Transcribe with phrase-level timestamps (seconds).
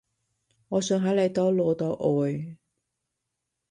[0.69, 2.57] 我想喺你度攞到愛